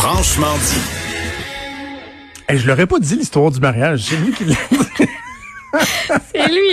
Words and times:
Franchement 0.00 0.54
dit. 0.56 0.80
Hey, 2.48 2.58
je 2.58 2.66
l'aurais 2.66 2.86
pas 2.86 2.98
dit 2.98 3.16
l'histoire 3.16 3.50
du 3.50 3.60
mariage. 3.60 4.06
C'est 4.08 4.16
lui 4.16 4.32
qui 4.32 4.44
l'a 4.46 4.54
C'est 6.32 6.48
lui. 6.48 6.72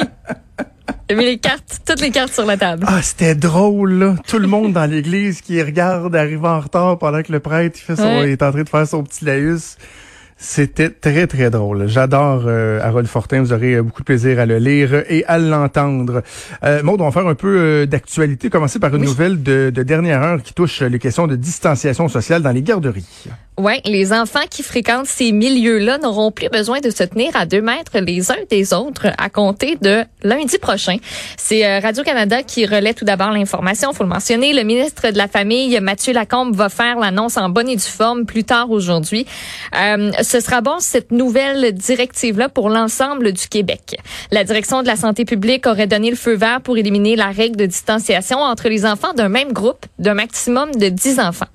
Il 1.10 1.14
a 1.14 1.16
mis 1.18 1.26
les 1.26 1.38
cartes, 1.38 1.82
toutes 1.86 2.00
les 2.00 2.10
cartes 2.10 2.32
sur 2.34 2.46
la 2.46 2.56
table. 2.56 2.86
Ah, 2.88 3.02
c'était 3.02 3.36
drôle, 3.36 3.92
là. 3.96 4.16
Tout 4.26 4.40
le 4.40 4.48
monde 4.48 4.72
dans 4.72 4.90
l'église 4.90 5.42
qui 5.42 5.62
regarde 5.62 6.16
arriver 6.16 6.48
en 6.48 6.62
retard 6.62 6.98
pendant 6.98 7.22
que 7.22 7.34
le 7.34 7.42
prêtre 7.42 7.78
il 7.78 7.84
fait 7.84 7.96
son, 7.98 8.04
Ouais. 8.04 8.28
il 8.30 8.32
est 8.32 8.42
en 8.44 8.52
train 8.54 8.64
de 8.64 8.70
faire 8.70 8.88
son 8.88 9.04
petit 9.04 9.26
laïus. 9.26 9.76
C'était 10.38 10.92
très, 10.92 11.26
très 11.26 11.50
drôle. 11.50 11.88
J'adore 11.88 12.44
euh, 12.46 12.80
Harold 12.82 13.08
Fortin. 13.08 13.42
Vous 13.42 13.54
aurez 13.54 13.74
euh, 13.74 13.82
beaucoup 13.82 14.02
de 14.02 14.06
plaisir 14.06 14.40
à 14.40 14.46
le 14.46 14.60
lire 14.60 15.04
et 15.10 15.26
à 15.26 15.40
l'entendre. 15.40 16.22
Euh, 16.64 16.84
Maud, 16.84 17.02
on 17.02 17.06
va 17.06 17.12
faire 17.12 17.28
un 17.28 17.34
peu 17.36 17.58
euh, 17.58 17.86
d'actualité. 17.88 18.50
Commencer 18.50 18.78
par 18.78 18.96
une 18.96 19.04
nouvelle 19.04 19.42
de, 19.42 19.72
de 19.74 19.84
dernière 19.84 20.22
heure 20.22 20.44
qui 20.44 20.54
touche 20.54 20.82
les 20.84 21.00
questions 21.00 21.26
de 21.26 21.36
distanciation 21.36 22.08
sociale 22.08 22.44
dans 22.44 22.52
les 22.52 22.62
garderies. 22.62 23.28
Ouais, 23.60 23.82
les 23.86 24.14
enfants 24.14 24.46
qui 24.52 24.62
fréquentent 24.62 25.08
ces 25.08 25.32
milieux-là 25.32 25.98
n'auront 25.98 26.30
plus 26.30 26.48
besoin 26.48 26.80
de 26.80 26.92
se 26.92 27.04
tenir 27.04 27.36
à 27.36 27.48
deux 27.48 27.62
mètres 27.62 27.98
les 27.98 28.32
uns 28.32 28.36
des 28.52 28.72
autres 28.72 29.08
à 29.18 29.32
compter 29.32 29.76
de 29.82 30.04
lundi 30.22 30.60
prochain. 30.60 30.98
C'est 31.38 31.66
euh, 31.66 31.80
Radio-Canada 31.80 32.44
qui 32.44 32.68
relaie 32.68 32.94
tout 32.94 33.04
d'abord 33.04 33.32
l'information, 33.32 33.94
faut 33.94 34.04
le 34.04 34.10
mentionner. 34.10 34.54
Le 34.54 34.62
ministre 34.62 35.10
de 35.10 35.18
la 35.18 35.28
Famille, 35.28 35.80
Mathieu 35.82 36.14
Lacombe, 36.14 36.56
va 36.56 36.70
faire 36.70 37.00
l'annonce 37.00 37.36
en 37.36 37.50
bonne 37.50 37.68
et 37.68 37.76
due 37.76 37.82
forme 37.82 38.28
plus 38.28 38.44
tard 38.44 38.70
aujourd'hui. 38.70 39.26
Euh, 39.76 40.12
ce 40.22 40.40
sera 40.40 40.62
bon, 40.62 40.76
cette 40.78 41.12
nouvelle 41.12 41.72
directive-là, 41.72 42.50
pour 42.50 42.70
l'ensemble 42.70 43.32
du 43.32 43.48
Québec. 43.48 43.98
La 44.30 44.44
direction 44.44 44.84
de 44.84 44.88
la 44.88 44.98
santé 44.98 45.26
publique 45.26 45.66
aurait 45.66 45.88
donné 45.88 46.12
le 46.12 46.16
feu 46.16 46.36
vert 46.36 46.62
pour 46.62 46.78
éliminer 46.78 47.16
la 47.16 47.32
règle 47.32 47.56
de 47.56 47.66
distanciation 47.66 48.38
entre 48.38 48.70
les 48.70 48.86
enfants 48.86 49.14
d'un 49.14 49.30
même 49.30 49.52
groupe 49.52 49.88
d'un 49.98 50.14
maximum 50.14 50.76
de 50.76 50.90
10 50.90 51.20
enfants. 51.20 51.48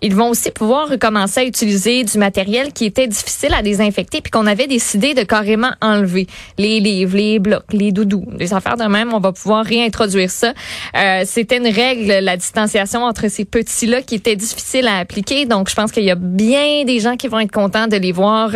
Ils 0.00 0.14
vont 0.14 0.30
aussi 0.30 0.50
pouvoir 0.50 0.88
recommencer 0.88 1.40
à 1.40 1.44
utiliser 1.44 2.04
du 2.04 2.18
matériel 2.18 2.72
qui 2.72 2.84
était 2.84 3.08
difficile 3.08 3.52
à 3.54 3.62
désinfecter 3.62 4.20
puis 4.20 4.30
qu'on 4.30 4.46
avait 4.46 4.66
décidé 4.66 5.14
de 5.14 5.22
carrément 5.22 5.70
enlever. 5.80 6.26
Les 6.56 6.78
livres, 6.78 7.16
les 7.16 7.38
blocs, 7.38 7.64
les 7.72 7.90
doudous, 7.90 8.24
les 8.38 8.54
affaires 8.54 8.76
de 8.76 8.84
même, 8.84 9.12
on 9.12 9.18
va 9.18 9.32
pouvoir 9.32 9.64
réintroduire 9.64 10.30
ça. 10.30 10.52
Euh, 10.96 11.22
C'était 11.26 11.58
une 11.58 11.66
règle, 11.66 12.24
la 12.24 12.36
distanciation 12.36 13.02
entre 13.02 13.28
ces 13.28 13.44
petits-là 13.44 14.02
qui 14.02 14.14
était 14.14 14.36
difficile 14.36 14.86
à 14.86 14.98
appliquer. 14.98 15.46
Donc, 15.46 15.68
je 15.68 15.74
pense 15.74 15.90
qu'il 15.90 16.04
y 16.04 16.10
a 16.10 16.16
bien 16.16 16.84
des 16.84 17.00
gens 17.00 17.16
qui 17.16 17.28
vont 17.28 17.40
être 17.40 17.52
contents 17.52 17.88
de 17.88 17.96
les 17.96 18.12
voir 18.12 18.50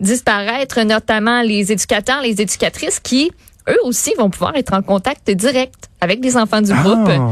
disparaître, 0.00 0.80
notamment 0.82 1.42
les 1.42 1.70
éducateurs, 1.72 2.22
les 2.22 2.40
éducatrices 2.40 3.00
qui, 3.00 3.30
eux 3.68 3.78
aussi, 3.84 4.12
vont 4.18 4.30
pouvoir 4.30 4.56
être 4.56 4.72
en 4.72 4.82
contact 4.82 5.30
direct 5.30 5.74
avec 6.00 6.22
les 6.22 6.36
enfants 6.36 6.60
du 6.60 6.72
groupe. 6.72 7.08
Ah. 7.08 7.30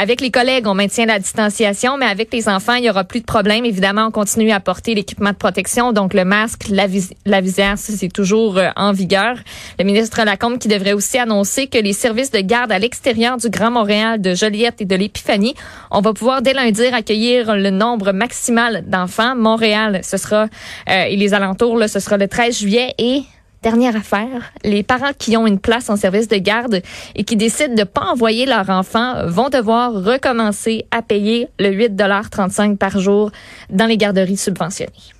Avec 0.00 0.20
les 0.20 0.30
collègues, 0.32 0.66
on 0.66 0.74
maintient 0.74 1.06
la 1.06 1.20
distanciation, 1.20 1.96
mais 1.96 2.06
avec 2.06 2.32
les 2.32 2.48
enfants, 2.48 2.74
il 2.74 2.84
y 2.84 2.90
aura 2.90 3.04
plus 3.04 3.20
de 3.20 3.24
problème. 3.24 3.64
Évidemment, 3.64 4.06
on 4.06 4.10
continue 4.10 4.50
à 4.50 4.58
porter 4.58 4.94
l'équipement 4.94 5.30
de 5.30 5.36
protection, 5.36 5.92
donc 5.92 6.14
le 6.14 6.24
masque, 6.24 6.64
la, 6.68 6.86
vis- 6.88 7.14
la 7.26 7.40
visière, 7.40 7.74
c'est 7.78 8.08
toujours 8.08 8.58
euh, 8.58 8.70
en 8.74 8.92
vigueur. 8.92 9.36
Le 9.78 9.84
ministre 9.84 10.20
Lacombe 10.24 10.58
qui 10.58 10.66
devrait 10.66 10.94
aussi 10.94 11.16
annoncer 11.18 11.68
que 11.68 11.78
les 11.78 11.92
services 11.92 12.32
de 12.32 12.40
garde 12.40 12.72
à 12.72 12.78
l'extérieur 12.80 13.36
du 13.36 13.50
Grand 13.50 13.70
Montréal, 13.70 14.20
de 14.20 14.34
Joliette 14.34 14.80
et 14.80 14.84
de 14.84 14.96
l'Épiphanie, 14.96 15.54
on 15.92 16.00
va 16.00 16.12
pouvoir 16.12 16.42
dès 16.42 16.54
lundi 16.54 16.86
accueillir 16.86 17.54
le 17.54 17.70
nombre 17.70 18.10
maximal 18.12 18.84
d'enfants. 18.86 19.36
Montréal, 19.36 20.00
ce 20.02 20.16
sera 20.16 20.46
euh, 20.90 21.04
et 21.04 21.16
les 21.16 21.34
alentours, 21.34 21.76
là, 21.76 21.86
ce 21.86 22.00
sera 22.00 22.16
le 22.16 22.26
13 22.26 22.58
juillet 22.58 22.94
et 22.98 23.22
Dernière 23.62 23.96
affaire, 23.96 24.52
les 24.62 24.84
parents 24.84 25.12
qui 25.18 25.36
ont 25.36 25.46
une 25.46 25.58
place 25.58 25.90
en 25.90 25.96
service 25.96 26.28
de 26.28 26.36
garde 26.36 26.80
et 27.16 27.24
qui 27.24 27.34
décident 27.34 27.74
de 27.74 27.82
pas 27.82 28.02
envoyer 28.02 28.46
leur 28.46 28.70
enfant 28.70 29.26
vont 29.26 29.48
devoir 29.48 29.92
recommencer 29.92 30.86
à 30.92 31.02
payer 31.02 31.48
le 31.58 31.70
8,35 31.70 32.76
par 32.76 33.00
jour 33.00 33.32
dans 33.70 33.86
les 33.86 33.96
garderies 33.96 34.36
subventionnées. 34.36 35.17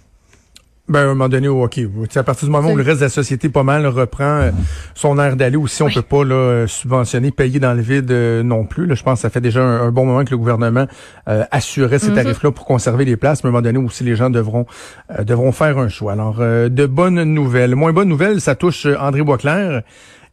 Ben, 0.88 1.00
à 1.00 1.02
un 1.02 1.06
moment 1.08 1.28
donné, 1.28 1.48
OK. 1.48 1.78
À 2.16 2.22
partir 2.22 2.46
du 2.46 2.50
moment 2.52 2.70
où 2.70 2.76
le 2.76 2.82
reste 2.82 3.00
de 3.00 3.04
la 3.04 3.08
société, 3.10 3.48
pas 3.50 3.62
mal, 3.62 3.86
reprend 3.86 4.24
euh, 4.24 4.50
son 4.94 5.18
air 5.18 5.36
d'aller 5.36 5.56
aussi, 5.56 5.82
on 5.82 5.90
peut 5.90 6.00
pas 6.02 6.24
là, 6.24 6.66
subventionner, 6.66 7.30
payer 7.30 7.60
dans 7.60 7.74
le 7.74 7.82
vide 7.82 8.10
euh, 8.10 8.42
non 8.42 8.64
plus. 8.64 8.86
Là, 8.86 8.94
je 8.94 9.02
pense 9.02 9.18
que 9.18 9.20
ça 9.22 9.30
fait 9.30 9.40
déjà 9.42 9.60
un, 9.62 9.82
un 9.86 9.90
bon 9.90 10.06
moment 10.06 10.24
que 10.24 10.30
le 10.30 10.38
gouvernement 10.38 10.86
euh, 11.28 11.44
assurait 11.50 11.98
ces 11.98 12.12
tarifs-là 12.14 12.52
pour 12.52 12.64
conserver 12.64 13.04
les 13.04 13.16
places. 13.16 13.44
Mais 13.44 13.48
à 13.48 13.50
un 13.50 13.52
moment 13.52 13.62
donné 13.62 13.78
aussi, 13.78 14.02
les 14.02 14.16
gens 14.16 14.30
devront 14.30 14.64
euh, 15.10 15.24
devront 15.24 15.52
faire 15.52 15.76
un 15.78 15.88
choix. 15.88 16.12
Alors, 16.12 16.36
euh, 16.40 16.68
de 16.70 16.86
bonnes 16.86 17.22
nouvelles. 17.22 17.74
Moins 17.74 17.92
bonnes 17.92 18.08
nouvelles, 18.08 18.40
ça 18.40 18.54
touche 18.54 18.86
André 18.98 19.22
Boisclair. 19.22 19.82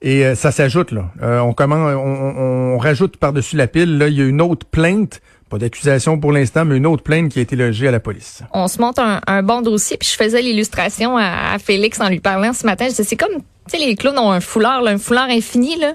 Et 0.01 0.25
euh, 0.25 0.35
ça 0.35 0.51
s'ajoute 0.51 0.91
là. 0.91 1.05
Euh, 1.23 1.39
on 1.39 1.53
commence, 1.53 1.95
on, 1.95 1.99
on- 1.99 2.75
on 2.75 2.77
rajoute 2.77 3.17
par-dessus 3.17 3.55
la 3.55 3.67
pile. 3.67 3.97
Là, 3.97 4.07
il 4.09 4.13
y 4.17 4.22
a 4.22 4.25
une 4.25 4.41
autre 4.41 4.66
plainte, 4.69 5.22
pas 5.50 5.57
d'accusation 5.57 6.19
pour 6.19 6.31
l'instant, 6.31 6.66
mais 6.66 6.78
une 6.78 6.88
autre 6.88 7.03
plainte 7.03 7.31
qui 7.31 7.39
a 7.39 7.41
été 7.41 7.56
logée 7.56 7.88
à 7.88 7.91
la 7.91 8.00
police. 8.00 8.41
On 8.53 8.67
se 8.67 8.81
monte 8.81 9.00
un, 9.00 9.44
bon 9.44 9.61
dossier, 9.61 9.97
puis 9.97 10.09
je 10.09 10.16
faisais 10.16 10.41
l'illustration 10.41 11.17
à, 11.17 11.53
à 11.53 11.59
Félix 11.59 12.00
en 12.01 12.09
lui 12.09 12.19
parlant 12.19 12.53
ce 12.53 12.66
matin. 12.66 12.85
Je 12.85 12.91
disais, 12.91 13.03
c'est 13.03 13.16
comme, 13.16 13.35
tu 13.35 13.41
sais, 13.67 13.78
les 13.78 13.95
clowns 13.95 14.17
ont 14.17 14.31
un 14.31 14.39
foulard, 14.39 14.81
là, 14.81 14.91
un 14.91 14.97
foulard 14.97 15.29
infini, 15.29 15.78
là. 15.78 15.94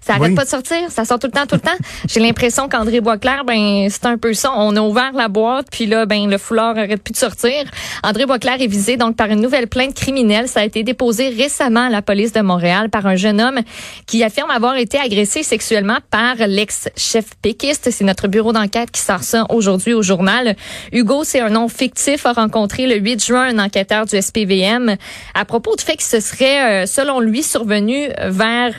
Ça 0.00 0.14
arrête 0.14 0.28
Oui. 0.28 0.34
pas 0.34 0.44
de 0.44 0.48
sortir, 0.48 0.90
ça 0.90 1.04
sort 1.04 1.18
tout 1.18 1.26
le 1.26 1.32
temps, 1.32 1.46
tout 1.46 1.56
le 1.56 1.60
temps. 1.60 1.76
J'ai 2.08 2.20
l'impression 2.20 2.68
qu'André 2.68 3.00
Boisclair, 3.00 3.44
ben 3.44 3.88
c'est 3.90 4.06
un 4.06 4.18
peu 4.18 4.34
ça. 4.34 4.52
On 4.56 4.74
a 4.76 4.80
ouvert 4.80 5.12
la 5.14 5.28
boîte, 5.28 5.66
puis 5.70 5.86
là, 5.86 6.06
ben 6.06 6.28
le 6.28 6.38
foulard 6.38 6.76
arrête 6.78 7.02
plus 7.02 7.12
de 7.12 7.16
sortir. 7.18 7.64
André 8.02 8.26
Boisclair 8.26 8.60
est 8.60 8.66
visé 8.66 8.96
donc 8.96 9.16
par 9.16 9.28
une 9.28 9.40
nouvelle 9.40 9.66
plainte 9.66 9.94
criminelle. 9.94 10.48
Ça 10.48 10.60
a 10.60 10.64
été 10.64 10.82
déposé 10.82 11.28
récemment 11.28 11.86
à 11.86 11.90
la 11.90 12.02
police 12.02 12.32
de 12.32 12.40
Montréal 12.40 12.90
par 12.90 13.06
un 13.06 13.16
jeune 13.16 13.40
homme 13.40 13.60
qui 14.06 14.22
affirme 14.22 14.50
avoir 14.50 14.76
été 14.76 14.98
agressé 14.98 15.42
sexuellement 15.42 15.98
par 16.10 16.36
l'ex-chef 16.46 17.26
péquiste. 17.42 17.90
C'est 17.90 18.04
notre 18.04 18.28
bureau 18.28 18.52
d'enquête 18.52 18.90
qui 18.90 19.00
sort 19.00 19.22
ça 19.22 19.46
aujourd'hui 19.50 19.92
au 19.94 20.02
journal. 20.02 20.56
Hugo, 20.92 21.24
c'est 21.24 21.40
un 21.40 21.50
nom 21.50 21.68
fictif, 21.68 22.26
a 22.26 22.32
rencontré 22.32 22.86
le 22.86 22.96
8 22.96 23.24
juin 23.24 23.46
un 23.46 23.58
enquêteur 23.58 24.06
du 24.06 24.20
SPVM 24.20 24.96
à 25.34 25.44
propos 25.44 25.76
du 25.76 25.84
fait 25.84 25.96
que 25.96 26.02
ce 26.02 26.20
serait, 26.20 26.84
euh, 26.84 26.86
selon 26.86 27.20
lui, 27.20 27.42
survenu 27.42 28.08
vers 28.28 28.72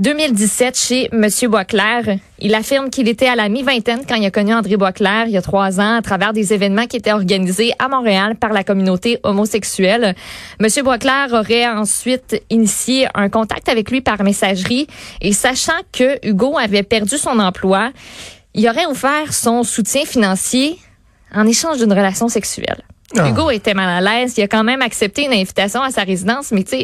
2017 0.00 0.78
chez 0.78 1.08
Monsieur 1.12 1.48
Boisclair. 1.48 2.04
Il 2.38 2.54
affirme 2.54 2.88
qu'il 2.88 3.08
était 3.08 3.26
à 3.26 3.34
la 3.34 3.48
mi-vingtaine 3.48 4.02
quand 4.08 4.14
il 4.14 4.24
a 4.24 4.30
connu 4.30 4.54
André 4.54 4.76
Boisclair 4.76 5.24
il 5.26 5.32
y 5.32 5.36
a 5.36 5.42
trois 5.42 5.80
ans 5.80 5.96
à 5.96 6.02
travers 6.02 6.32
des 6.32 6.52
événements 6.52 6.86
qui 6.86 6.96
étaient 6.96 7.12
organisés 7.12 7.72
à 7.80 7.88
Montréal 7.88 8.36
par 8.36 8.52
la 8.52 8.62
communauté 8.62 9.18
homosexuelle. 9.24 10.14
Monsieur 10.60 10.84
Boisclair 10.84 11.32
aurait 11.32 11.66
ensuite 11.66 12.40
initié 12.48 13.08
un 13.14 13.28
contact 13.28 13.68
avec 13.68 13.90
lui 13.90 14.00
par 14.00 14.22
messagerie 14.22 14.86
et 15.20 15.32
sachant 15.32 15.80
que 15.92 16.24
Hugo 16.24 16.56
avait 16.56 16.84
perdu 16.84 17.18
son 17.18 17.40
emploi, 17.40 17.90
il 18.54 18.68
aurait 18.68 18.86
offert 18.86 19.32
son 19.32 19.64
soutien 19.64 20.04
financier 20.04 20.78
en 21.34 21.44
échange 21.44 21.78
d'une 21.78 21.92
relation 21.92 22.28
sexuelle. 22.28 22.84
Ah. 23.16 23.28
Hugo 23.28 23.50
était 23.50 23.74
mal 23.74 23.88
à 23.88 24.00
l'aise. 24.00 24.34
Il 24.36 24.42
a 24.42 24.48
quand 24.48 24.64
même 24.64 24.82
accepté 24.82 25.24
une 25.24 25.32
invitation 25.32 25.82
à 25.82 25.90
sa 25.90 26.02
résidence, 26.02 26.52
mais 26.52 26.64
tu 26.64 26.76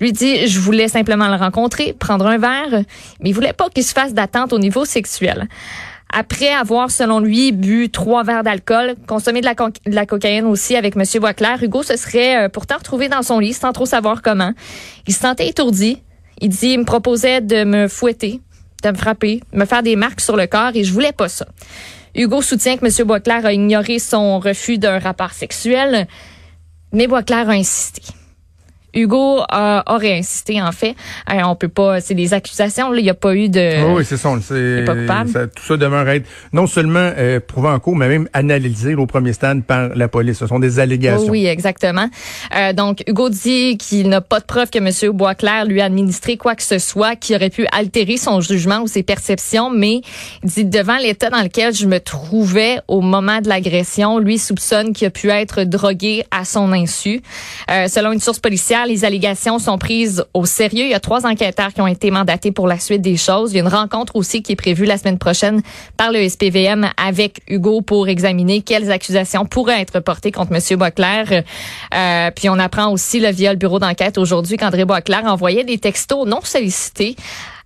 lui 0.00 0.12
dit, 0.12 0.46
je 0.46 0.60
voulais 0.60 0.88
simplement 0.88 1.28
le 1.28 1.36
rencontrer, 1.36 1.94
prendre 1.98 2.26
un 2.26 2.38
verre, 2.38 2.84
mais 3.20 3.30
il 3.30 3.32
voulait 3.32 3.54
pas 3.54 3.70
qu'il 3.70 3.84
se 3.84 3.92
fasse 3.92 4.12
d'attente 4.12 4.52
au 4.52 4.58
niveau 4.58 4.84
sexuel. 4.84 5.48
Après 6.14 6.52
avoir, 6.52 6.90
selon 6.90 7.20
lui, 7.20 7.52
bu 7.52 7.88
trois 7.90 8.22
verres 8.22 8.42
d'alcool, 8.42 8.96
consommé 9.06 9.40
de 9.40 9.46
la, 9.86 10.06
cocaïne 10.06 10.44
aussi 10.44 10.76
avec 10.76 10.94
Monsieur 10.94 11.20
Boisclair, 11.20 11.62
Hugo 11.62 11.82
se 11.82 11.96
serait 11.96 12.44
euh, 12.44 12.48
pourtant 12.50 12.76
retrouvé 12.76 13.08
dans 13.08 13.22
son 13.22 13.38
lit 13.38 13.54
sans 13.54 13.72
trop 13.72 13.86
savoir 13.86 14.20
comment. 14.20 14.52
Il 15.06 15.14
se 15.14 15.20
sentait 15.20 15.48
étourdi. 15.48 16.02
Il 16.42 16.50
dit, 16.50 16.72
il 16.72 16.80
me 16.80 16.84
proposait 16.84 17.40
de 17.40 17.64
me 17.64 17.88
fouetter, 17.88 18.42
de 18.82 18.90
me 18.90 18.96
frapper, 18.96 19.40
me 19.54 19.64
faire 19.64 19.82
des 19.82 19.96
marques 19.96 20.20
sur 20.20 20.36
le 20.36 20.46
corps 20.46 20.72
et 20.74 20.84
je 20.84 20.92
voulais 20.92 21.12
pas 21.12 21.30
ça. 21.30 21.46
Hugo 22.14 22.42
soutient 22.42 22.76
que 22.76 22.86
M. 22.86 23.06
Boisclair 23.06 23.46
a 23.46 23.52
ignoré 23.52 23.98
son 23.98 24.38
refus 24.38 24.78
d'un 24.78 24.98
rapport 24.98 25.32
sexuel, 25.32 26.06
mais 26.92 27.06
Boisclair 27.06 27.48
a 27.48 27.54
insisté. 27.54 28.02
Hugo 28.94 29.40
euh, 29.52 29.80
aurait 29.86 30.18
insisté, 30.18 30.60
en 30.62 30.72
fait. 30.72 30.94
Euh, 31.32 31.40
on 31.44 31.54
peut 31.56 31.68
pas, 31.68 32.00
c'est 32.00 32.14
des 32.14 32.34
accusations. 32.34 32.92
Il 32.94 33.02
n'y 33.02 33.10
a 33.10 33.14
pas 33.14 33.34
eu 33.34 33.48
de. 33.48 33.84
Oui, 33.86 33.92
oui 33.98 34.04
c'est 34.04 34.16
ça. 34.16 34.28
on 34.30 34.36
le 34.36 34.40
sait. 34.42 34.84
pas 34.84 34.94
coupable. 34.94 35.30
Ça- 35.30 35.46
tout 35.46 35.62
ça 35.64 35.76
demeure 35.76 36.08
être 36.08 36.26
non 36.52 36.66
seulement 36.66 37.10
euh, 37.16 37.40
prouvé 37.40 37.68
en 37.68 37.78
cours, 37.80 37.96
mais 37.96 38.08
même 38.08 38.28
analysé 38.32 38.94
au 38.94 39.06
premier 39.06 39.32
stade 39.32 39.62
par 39.64 39.90
la 39.94 40.08
police. 40.08 40.38
Ce 40.38 40.46
sont 40.46 40.58
des 40.58 40.78
allégations. 40.78 41.26
Oh 41.26 41.30
Oui, 41.30 41.46
exactement. 41.46 42.08
Euh, 42.56 42.72
donc, 42.72 43.02
Hugo 43.06 43.28
dit 43.28 43.76
qu'il 43.78 44.08
n'a 44.08 44.20
pas 44.20 44.40
de 44.40 44.44
preuve 44.44 44.70
que 44.70 44.78
M. 44.78 45.12
Boisclair 45.12 45.64
lui 45.64 45.80
a 45.80 45.84
administré 45.86 46.36
quoi 46.36 46.54
que 46.54 46.62
ce 46.62 46.78
soit 46.78 47.16
qui 47.16 47.34
aurait 47.34 47.50
pu 47.50 47.66
altérer 47.72 48.16
son 48.16 48.40
jugement 48.40 48.80
ou 48.80 48.86
ses 48.86 49.02
perceptions, 49.02 49.70
mais 49.70 50.00
dit 50.42 50.64
devant 50.64 50.96
l'état 50.98 51.30
dans 51.30 51.42
lequel 51.42 51.74
je 51.74 51.86
me 51.86 51.98
trouvais 52.00 52.78
au 52.88 53.00
moment 53.00 53.40
de 53.40 53.48
l'agression, 53.48 54.18
lui 54.18 54.38
soupçonne 54.38 54.92
qu'il 54.92 55.06
a 55.06 55.10
pu 55.10 55.30
être 55.30 55.64
drogué 55.64 56.24
à 56.30 56.44
son 56.44 56.72
insu. 56.72 57.22
Euh, 57.70 57.88
selon 57.88 58.12
une 58.12 58.20
source 58.20 58.38
policière, 58.38 58.81
les 58.86 59.04
allégations 59.04 59.58
sont 59.58 59.78
prises 59.78 60.24
au 60.34 60.46
sérieux. 60.46 60.84
Il 60.84 60.90
y 60.90 60.94
a 60.94 61.00
trois 61.00 61.26
enquêteurs 61.26 61.72
qui 61.72 61.80
ont 61.80 61.86
été 61.86 62.10
mandatés 62.10 62.52
pour 62.52 62.66
la 62.66 62.78
suite 62.78 63.02
des 63.02 63.16
choses. 63.16 63.52
Il 63.52 63.56
y 63.56 63.60
a 63.60 63.62
une 63.62 63.68
rencontre 63.68 64.16
aussi 64.16 64.42
qui 64.42 64.52
est 64.52 64.56
prévue 64.56 64.84
la 64.84 64.98
semaine 64.98 65.18
prochaine 65.18 65.62
par 65.96 66.12
le 66.12 66.28
SPVM 66.28 66.90
avec 66.96 67.42
Hugo 67.48 67.80
pour 67.80 68.08
examiner 68.08 68.62
quelles 68.62 68.90
accusations 68.90 69.44
pourraient 69.46 69.80
être 69.80 70.00
portées 70.00 70.32
contre 70.32 70.52
M. 70.52 70.78
Boisclair. 70.78 71.42
Euh, 71.94 72.30
puis 72.34 72.48
on 72.48 72.58
apprend 72.58 72.92
aussi 72.92 73.20
le 73.20 73.30
via 73.30 73.52
le 73.52 73.58
bureau 73.58 73.78
d'enquête 73.78 74.18
aujourd'hui 74.18 74.56
qu'André 74.56 74.84
Boisclair 74.84 75.24
envoyait 75.24 75.64
des 75.64 75.78
textos 75.78 76.26
non 76.26 76.40
sollicités 76.42 77.16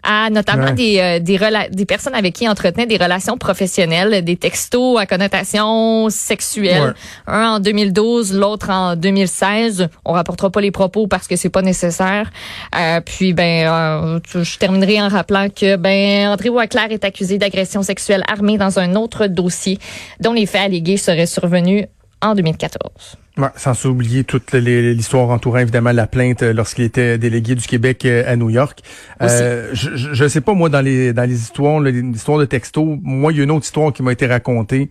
à 0.06 0.30
notamment 0.30 0.66
Ouais. 0.66 0.72
des, 0.72 0.98
euh, 1.00 1.18
des, 1.18 1.36
rela- 1.36 1.68
des 1.70 1.84
personnes 1.84 2.14
avec 2.14 2.34
qui 2.34 2.44
il 2.44 2.48
entretenait 2.48 2.86
des 2.86 2.96
relations 2.96 3.36
professionnelles, 3.36 4.24
des 4.24 4.36
textos 4.36 4.98
à 4.98 5.06
connotation 5.06 6.08
sexuelle. 6.10 6.94
Ouais. 7.26 7.34
Un 7.34 7.48
en 7.54 7.60
2012, 7.60 8.32
l'autre 8.34 8.70
en 8.70 8.96
2016. 8.96 9.88
On 10.04 10.12
rapportera 10.12 10.50
pas 10.50 10.60
les 10.60 10.70
propos 10.70 11.06
parce 11.06 11.26
que 11.26 11.36
c'est 11.36 11.50
pas 11.50 11.62
nécessaire. 11.62 12.30
Euh, 12.78 13.00
puis 13.00 13.32
ben, 13.32 13.66
euh, 13.68 14.20
je 14.42 14.58
terminerai 14.58 15.00
en 15.02 15.08
rappelant 15.08 15.48
que 15.48 15.76
ben 15.76 16.28
André 16.28 16.50
Boisclair 16.50 16.90
est 16.92 17.04
accusé 17.04 17.38
d'agression 17.38 17.82
sexuelle 17.82 18.22
armée 18.28 18.58
dans 18.58 18.78
un 18.78 18.94
autre 18.94 19.26
dossier 19.26 19.78
dont 20.20 20.32
les 20.32 20.46
faits 20.46 20.62
allégués 20.62 20.96
seraient 20.96 21.26
survenus 21.26 21.86
en 22.22 22.34
2014. 22.34 23.16
Ouais, 23.38 23.48
sans 23.56 23.84
oublier 23.84 24.24
toute 24.24 24.52
l'histoire 24.52 25.28
entourant 25.28 25.58
évidemment 25.58 25.92
la 25.92 26.06
plainte 26.06 26.42
euh, 26.42 26.54
lorsqu'il 26.54 26.84
était 26.84 27.18
délégué 27.18 27.54
du 27.54 27.66
Québec 27.66 28.06
euh, 28.06 28.24
à 28.26 28.34
New 28.34 28.48
York. 28.48 28.80
Euh, 29.20 29.68
je, 29.74 29.94
je 29.94 30.14
je 30.14 30.28
sais 30.28 30.40
pas 30.40 30.54
moi 30.54 30.70
dans 30.70 30.80
les 30.80 31.12
dans 31.12 31.28
les 31.28 31.34
histoires, 31.34 31.86
histoires 31.86 32.38
de 32.38 32.46
texto, 32.46 32.98
moi 33.02 33.32
il 33.32 33.38
y 33.38 33.40
a 33.42 33.44
une 33.44 33.50
autre 33.50 33.66
histoire 33.66 33.92
qui 33.92 34.02
m'a 34.02 34.12
été 34.12 34.26
racontée 34.26 34.90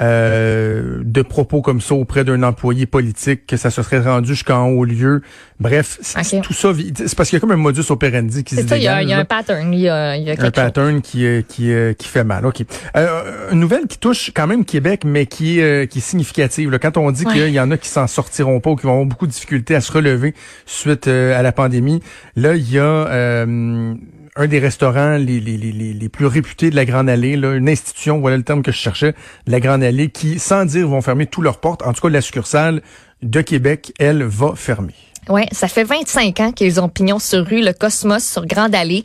euh, 0.00 1.02
de 1.14 1.22
propos 1.22 1.62
comme 1.62 1.80
ça 1.80 1.94
auprès 1.94 2.24
d'un 2.24 2.42
employé 2.42 2.84
politique 2.86 3.46
que 3.46 3.56
ça 3.56 3.70
se 3.70 3.82
serait 3.82 4.00
rendu 4.00 4.28
jusqu'en 4.34 4.66
haut 4.66 4.84
lieu. 4.84 5.22
Bref, 5.60 5.98
tout 6.42 6.52
ça 6.52 6.72
c'est 6.96 7.14
parce 7.16 7.30
qu'il 7.30 7.36
y 7.36 7.38
a 7.38 7.40
comme 7.40 7.52
un 7.52 7.56
modus 7.56 7.84
operandi 7.88 8.42
qui 8.42 8.56
se 8.56 8.66
ça, 8.66 8.76
il 8.76 8.82
y, 8.82 8.88
a, 8.88 8.96
dégage, 8.96 9.04
il 9.04 9.08
y 9.10 9.12
a 9.12 9.16
là. 9.16 9.22
un 9.22 9.24
pattern, 9.24 9.72
il 9.72 9.80
y 9.80 9.88
a, 9.88 10.16
il 10.16 10.24
y 10.24 10.30
a 10.30 10.32
un 10.32 10.36
chose. 10.36 10.50
pattern 10.50 11.00
qui 11.00 11.24
euh, 11.24 11.42
qui 11.48 11.72
euh, 11.72 11.92
qui 11.94 12.08
fait 12.08 12.24
mal. 12.24 12.44
Ok. 12.44 12.62
Euh, 12.96 13.50
une 13.52 13.60
nouvelle 13.60 13.86
qui 13.86 13.98
touche 13.98 14.32
quand 14.34 14.48
même 14.48 14.64
Québec, 14.64 15.02
mais 15.06 15.26
qui 15.26 15.60
est 15.60 15.62
euh, 15.62 15.86
qui 15.86 15.98
est 15.98 16.02
significative. 16.02 16.70
là. 16.70 16.78
Quand 16.80 16.96
on 16.96 17.10
dit 17.12 17.24
Ouais. 17.24 17.32
qu'il 17.32 17.48
y 17.50 17.60
en 17.60 17.70
a 17.70 17.76
qui 17.78 17.88
s'en 17.88 18.06
sortiront 18.08 18.58
pas 18.60 18.70
ou 18.70 18.76
qui 18.76 18.84
vont 18.86 18.92
avoir 18.92 19.06
beaucoup 19.06 19.26
de 19.26 19.32
difficultés 19.32 19.74
à 19.76 19.80
se 19.80 19.92
relever 19.92 20.34
suite 20.66 21.06
euh, 21.06 21.38
à 21.38 21.42
la 21.42 21.52
pandémie, 21.52 22.02
là 22.36 22.56
il 22.56 22.70
y 22.70 22.78
a 22.78 22.82
euh, 22.82 23.94
un 24.36 24.46
des 24.46 24.58
restaurants 24.58 25.16
les, 25.16 26.08
plus 26.08 26.26
réputés 26.26 26.70
de 26.70 26.76
la 26.76 26.84
Grande 26.84 27.08
Allée, 27.08 27.36
là, 27.36 27.54
une 27.54 27.68
institution, 27.68 28.18
voilà 28.20 28.36
le 28.36 28.42
terme 28.42 28.62
que 28.62 28.72
je 28.72 28.76
cherchais, 28.76 29.14
de 29.46 29.52
la 29.52 29.60
Grande 29.60 29.82
Allée, 29.82 30.10
qui, 30.10 30.38
sans 30.38 30.64
dire, 30.64 30.88
vont 30.88 31.02
fermer 31.02 31.26
toutes 31.26 31.44
leurs 31.44 31.60
portes. 31.60 31.82
En 31.82 31.92
tout 31.92 32.00
cas, 32.02 32.08
la 32.08 32.20
succursale 32.20 32.82
de 33.22 33.40
Québec, 33.40 33.92
elle, 33.98 34.22
va 34.24 34.54
fermer. 34.56 34.94
Ouais, 35.28 35.46
ça 35.52 35.68
fait 35.68 35.84
25 35.84 36.40
ans 36.40 36.52
qu'ils 36.52 36.80
ont 36.80 36.88
pignon 36.88 37.18
sur 37.18 37.46
rue, 37.46 37.62
le 37.62 37.72
Cosmos 37.72 38.22
sur 38.22 38.44
Grande 38.46 38.74
Allée. 38.74 39.04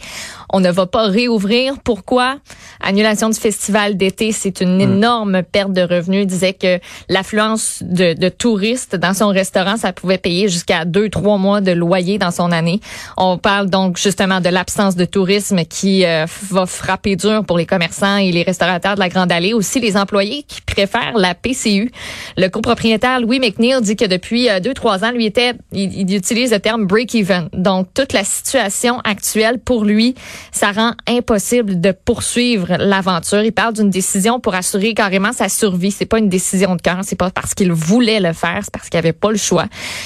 On 0.52 0.60
ne 0.60 0.70
va 0.70 0.86
pas 0.86 1.04
réouvrir. 1.04 1.76
Pourquoi? 1.84 2.38
Annulation 2.82 3.30
du 3.30 3.40
festival 3.40 3.96
d'été, 3.96 4.32
c'est 4.32 4.62
une 4.62 4.82
énorme 4.82 5.44
perte 5.44 5.72
de 5.74 5.82
revenus. 5.82 6.24
Il 6.24 6.28
disait 6.28 6.54
que 6.54 6.80
l'affluence 7.08 7.84
de, 7.84 8.14
de 8.14 8.30
touristes 8.30 8.96
dans 8.96 9.14
son 9.14 9.28
restaurant, 9.28 9.78
ça 9.78 9.94
pouvait 9.94 10.18
payer 10.18 10.50
jusqu'à 10.50 10.86
deux, 10.86 11.10
trois 11.10 11.38
mois 11.38 11.62
de 11.62 11.72
loyer 11.72 12.18
dans 12.18 12.32
son 12.32 12.52
année. 12.52 12.82
On 13.16 13.38
parle 13.38 13.70
donc 13.70 13.98
justement 13.98 14.42
de 14.42 14.50
l'absence 14.50 14.96
de 14.96 15.06
tourisme 15.06 15.64
qui 15.66 16.04
euh, 16.06 16.26
va 16.50 16.66
frapper 16.66 17.16
dur 17.16 17.46
pour 17.46 17.58
les 17.58 17.66
commerçants 17.66 18.18
et 18.18 18.32
les 18.32 18.44
restaurateurs 18.44 18.96
de 18.96 19.00
la 19.00 19.10
Grande 19.10 19.32
Allée. 19.32 19.54
Aussi, 19.54 19.80
les 19.80 19.96
employés 19.96 20.44
qui 20.44 20.62
préfèrent 20.62 21.18
la 21.18 21.36
PCU. 21.36 21.92
Le 22.38 22.48
copropriétaire 22.48 23.22
Louis 23.22 23.40
McNeil 23.40 23.82
dit 23.82 23.96
que 23.96 24.06
depuis 24.06 24.50
euh, 24.50 24.60
deux, 24.60 24.74
trois 24.74 25.06
ans, 25.06 25.12
lui 25.12 25.26
était, 25.26 25.54
il, 25.72 25.94
il 25.94 26.06
utilise 26.16 26.52
le 26.52 26.60
terme 26.60 26.86
break-even. 26.86 27.50
Donc, 27.54 27.88
toute 27.94 28.14
la 28.14 28.24
situation 28.24 29.00
actuelle 29.02 29.60
pour 29.60 29.84
lui, 29.84 30.16
ça 30.52 30.72
rend 30.72 30.94
impossible 31.08 31.80
de 31.80 31.92
poursuivre 31.92 32.76
l'aventure. 32.78 33.42
Il 33.42 33.52
parle 33.52 33.74
d'une 33.74 33.90
décision 33.90 34.40
pour 34.40 34.56
assurer 34.56 34.94
carrément 34.94 35.34
sa 35.34 35.50
survie. 35.50 35.92
C'est 35.92 36.06
pas 36.06 36.20
une 36.20 36.30
décision 36.30 36.76
de 36.76 36.82
cœur. 36.82 37.00
C'est 37.04 37.16
pas 37.16 37.30
parce 37.32 37.54
qu'il 37.54 37.72
voulait 37.72 38.20
le 38.20 38.34
faire. 38.34 38.60
C'est 38.64 38.72
parce 38.72 38.90
qu'il 38.90 38.98
avait 38.98 39.14
pas 39.14 39.32
le 39.32 39.38
choix. 39.38 39.66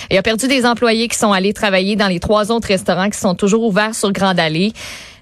Il 0.10 0.18
a 0.18 0.24
perdu 0.24 0.48
des 0.48 0.66
employés 0.66 1.08
qui 1.08 1.18
sont 1.18 1.32
allés 1.32 1.54
travailler 1.54 1.96
dans 1.96 2.08
les 2.08 2.20
trois 2.20 2.52
autres 2.52 2.68
restaurants 2.68 3.10
qui 3.10 3.20
sont 3.20 3.36
toujours 3.36 3.64
ouverts 3.64 3.96
sur 3.96 4.12
Grande 4.12 4.40
Allée. 4.40 4.74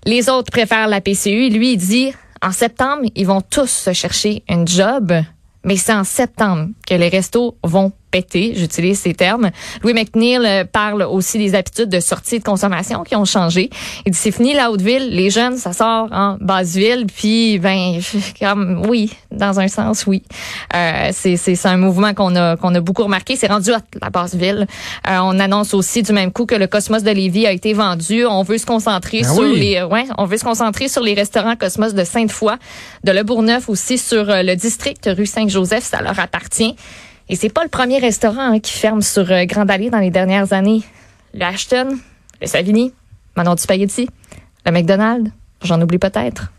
Les 0.06 0.30
autres 0.30 0.52
préfèrent 0.52 0.88
la 0.88 1.02
PCU. 1.02 1.50
Lui, 1.50 1.74
il 1.74 1.78
dit, 1.78 2.12
en 2.42 2.52
septembre, 2.52 3.04
ils 3.16 3.28
vont 3.28 3.42
tous 3.42 3.70
se 3.70 3.94
chercher 3.94 4.44
un 4.50 4.66
job. 4.66 5.14
Mais 5.64 5.78
c'est 5.78 5.94
en 5.94 6.04
septembre 6.04 6.70
que 6.88 6.96
les 6.96 7.10
restos 7.10 7.56
vont 7.64 7.92
péter, 8.12 8.54
j'utilise 8.56 9.00
ces 9.00 9.14
termes. 9.14 9.52
Louis 9.84 9.94
McNeil 9.94 10.40
euh, 10.46 10.64
parle 10.66 11.04
aussi 11.04 11.38
des 11.38 11.56
habitudes 11.56 11.90
de 11.90 12.00
sortie 12.00 12.36
et 12.36 12.40
de 12.40 12.44
consommation 12.44 13.04
qui 13.04 13.16
ont 13.16 13.26
changé. 13.26 13.70
Il 14.06 14.12
dit 14.12 14.18
c'est 14.18 14.32
fini 14.32 14.54
la 14.54 14.70
haute 14.72 14.82
ville, 14.82 15.10
les 15.10 15.30
jeunes 15.30 15.58
ça 15.58 15.74
sort 15.74 16.10
en 16.12 16.38
basse 16.40 16.76
ville, 16.76 17.06
puis 17.08 17.60
ben 17.60 18.00
comme 18.40 18.86
oui, 18.88 19.12
dans 19.32 19.60
un 19.60 19.68
sens 19.68 20.06
oui. 20.08 20.24
Euh, 20.76 21.10
c'est 21.12 21.38
c'est 21.38 21.56
c'est 21.56 21.68
un 21.68 21.78
mouvement 21.78 22.14
qu'on 22.14 22.36
a 22.36 22.58
qu'on 22.58 22.76
a 22.76 22.82
beaucoup 22.82 23.04
remarqué, 23.04 23.36
c'est 23.36 23.48
rendu 23.48 23.72
hot 23.72 23.78
la 24.02 24.10
basse 24.10 24.36
ville. 24.36 24.68
Euh, 25.08 25.18
on 25.22 25.40
annonce 25.40 25.74
aussi 25.74 26.04
du 26.04 26.14
même 26.14 26.32
coup 26.32 26.46
que 26.46 26.56
le 26.56 26.68
Cosmos 26.68 27.04
de 27.04 27.12
Lévis 27.12 27.48
a 27.48 27.52
été 27.52 27.74
vendu, 27.74 28.26
on 28.26 28.44
veut 28.44 28.58
se 28.58 28.66
concentrer 28.66 29.22
Ah 29.24 29.34
sur 29.34 29.44
oui. 29.44 29.60
les 29.60 29.78
euh, 29.78 29.88
ouais, 29.88 30.06
on 30.18 30.26
veut 30.26 30.38
se 30.38 30.44
concentrer 30.44 30.88
sur 30.88 31.02
les 31.02 31.14
restaurants 31.14 31.56
Cosmos 31.56 31.94
de 31.94 32.04
Sainte-Foy, 32.04 32.54
de 33.04 33.12
Le 33.12 33.24
Bourgneuf 33.24 33.70
aussi 33.70 33.98
sur 33.98 34.30
euh, 34.30 34.44
le 34.44 34.56
district 34.56 35.10
rue 35.18 35.26
Saint-Joseph, 35.26 35.84
ça 35.84 36.02
leur 36.02 36.20
appartient. 36.20 36.76
Et 37.32 37.38
c'est 37.38 37.50
pas 37.50 37.64
le 37.64 37.70
premier 37.70 37.98
restaurant 37.98 38.52
hein, 38.52 38.60
qui 38.60 38.74
ferme 38.74 39.02
sur 39.02 39.32
euh, 39.32 39.46
Grande 39.46 39.72
Allée 39.72 39.90
dans 39.90 40.00
les 40.00 40.12
dernières 40.12 40.52
années. 40.52 40.84
Le 41.34 41.44
Ashton, 41.46 41.98
le 42.42 42.46
Savini, 42.46 42.94
Manon 43.38 43.56
du 43.56 43.62
Spaghetti, 43.62 44.10
le 44.66 44.72
McDonald's, 44.74 45.32
j'en 45.64 45.82
oublie 45.82 45.98
peut-être. 45.98 46.52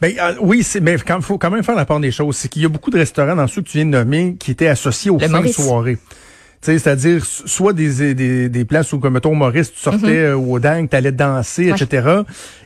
Ben, 0.00 0.14
euh, 0.18 0.34
oui, 0.40 0.66
mais 0.80 0.94
il 0.94 1.22
faut 1.22 1.36
quand 1.36 1.50
même 1.50 1.62
faire 1.62 1.74
la 1.74 1.84
part 1.84 2.00
des 2.00 2.10
choses. 2.10 2.36
C'est 2.36 2.48
qu'il 2.48 2.62
y 2.62 2.64
a 2.64 2.70
beaucoup 2.70 2.90
de 2.90 2.98
restaurants 2.98 3.36
dans 3.36 3.46
ceux 3.46 3.60
que 3.60 3.68
tu 3.68 3.76
viens 3.76 3.84
de 3.84 3.90
nommer 3.90 4.34
qui 4.40 4.52
étaient 4.52 4.66
associés 4.66 5.10
aux 5.10 5.18
Le 5.18 5.28
fins 5.28 5.42
de 5.42 5.48
soirée. 5.48 5.98
C'est-à-dire 6.62 7.24
so- 7.24 7.46
soit 7.46 7.72
des, 7.72 8.14
des, 8.14 8.48
des 8.48 8.64
places 8.64 8.92
où, 8.92 8.98
comme 9.00 9.14
mettons, 9.14 9.32
au 9.32 9.34
Maurice, 9.34 9.72
tu 9.72 9.80
sortais 9.80 10.18
euh, 10.26 10.36
au 10.36 10.58
dingue, 10.60 10.88
tu 10.88 10.96
allais 10.96 11.10
danser, 11.12 11.64
Mhm. 11.66 11.72
Ouais. 11.72 11.82
etc. 11.82 12.08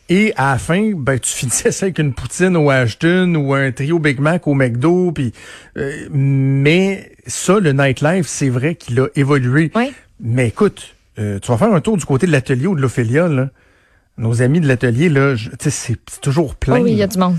Et 0.08 0.32
à 0.36 0.52
la 0.52 0.58
fin, 0.58 0.92
ben, 0.94 1.18
tu 1.18 1.32
finissais 1.34 1.72
ça 1.72 1.86
avec 1.86 1.98
une 1.98 2.12
poutine 2.12 2.56
au 2.56 2.68
Ashton 2.70 3.34
ou 3.36 3.54
un 3.54 3.72
trio 3.72 3.98
Big 3.98 4.20
Mac 4.20 4.46
au 4.46 4.54
McDo. 4.54 5.12
Puis, 5.12 5.32
euh, 5.78 6.06
mais 6.12 7.10
ça, 7.26 7.58
le 7.58 7.72
nightlife, 7.72 8.26
c'est 8.26 8.50
vrai 8.50 8.74
qu'il 8.74 9.00
a 9.00 9.06
évolué. 9.16 9.72
Oui. 9.74 9.92
Mais 10.20 10.48
écoute, 10.48 10.94
euh, 11.18 11.38
tu 11.40 11.50
vas 11.50 11.56
faire 11.58 11.72
un 11.72 11.80
tour 11.80 11.96
du 11.96 12.04
côté 12.04 12.26
de 12.26 12.32
l'atelier 12.32 12.66
ou 12.66 12.76
de 12.76 12.80
l'Ophélia, 12.82 13.28
là. 13.28 13.48
Nos 14.18 14.40
amis 14.40 14.60
de 14.60 14.68
l'atelier, 14.68 15.08
là, 15.10 15.34
c'est 15.60 15.98
toujours 16.22 16.54
plein. 16.54 16.78
Oh 16.80 16.84
oui, 16.84 16.92
il 16.92 16.96
y 16.98 17.02
a 17.02 17.06
du 17.06 17.18
monde. 17.18 17.36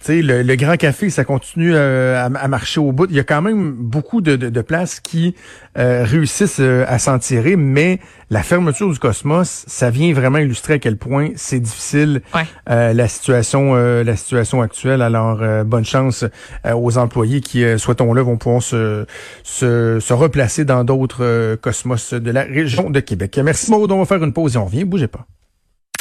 Tu 0.00 0.06
sais, 0.06 0.22
le, 0.22 0.42
le 0.42 0.56
Grand 0.56 0.76
Café, 0.78 1.10
ça 1.10 1.24
continue 1.24 1.72
euh, 1.74 2.18
à, 2.18 2.24
à 2.24 2.48
marcher 2.48 2.80
au 2.80 2.90
bout. 2.90 3.06
Il 3.10 3.16
y 3.16 3.20
a 3.20 3.24
quand 3.24 3.42
même 3.42 3.72
beaucoup 3.72 4.22
de, 4.22 4.34
de, 4.36 4.48
de 4.48 4.60
places 4.62 4.98
qui 4.98 5.34
euh, 5.76 6.04
réussissent 6.04 6.58
euh, 6.60 6.84
à 6.88 6.98
s'en 6.98 7.18
tirer, 7.18 7.54
mais 7.56 7.98
la 8.30 8.42
fermeture 8.42 8.90
du 8.90 8.98
Cosmos, 8.98 9.64
ça 9.66 9.90
vient 9.90 10.12
vraiment 10.14 10.38
illustrer 10.38 10.74
à 10.74 10.78
quel 10.78 10.96
point 10.96 11.28
c'est 11.36 11.60
difficile 11.60 12.22
Ouais. 12.34 12.44
euh, 12.70 12.94
la 12.94 13.08
situation 13.08 13.72
euh, 13.74 14.02
la 14.02 14.16
situation 14.16 14.62
actuelle. 14.62 15.02
Alors, 15.02 15.40
euh, 15.42 15.64
bonne 15.64 15.84
chance 15.84 16.24
euh, 16.64 16.72
aux 16.74 16.96
employés 16.96 17.42
qui, 17.42 17.62
euh, 17.64 17.76
souhaitons-le, 17.76 18.22
vont 18.22 18.38
pouvoir 18.38 18.62
se, 18.62 19.04
se, 19.42 19.98
se 20.00 20.12
replacer 20.14 20.64
dans 20.64 20.82
d'autres 20.82 21.24
euh, 21.24 21.56
Cosmos 21.56 22.14
de 22.14 22.30
la 22.30 22.44
région 22.44 22.88
de 22.88 23.00
Québec. 23.00 23.38
Merci 23.44 23.70
Maud, 23.70 23.92
on 23.92 23.98
va 23.98 24.06
faire 24.06 24.24
une 24.24 24.32
pause 24.32 24.54
et 24.54 24.58
on 24.58 24.64
revient. 24.64 24.84
Bougez 24.84 25.08
pas. 25.08 25.26